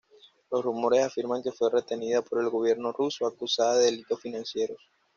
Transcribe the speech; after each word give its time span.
Los 0.49 0.63
rumores 0.65 1.03
afirman 1.03 1.43
que 1.43 1.51
fue 1.51 1.69
retenida 1.69 2.23
por 2.23 2.41
el 2.41 2.49
gobierno 2.49 2.91
ruso 2.91 3.27
acusada 3.27 3.77
de 3.77 3.85
delitos 3.85 4.19
financieros. 4.19 4.79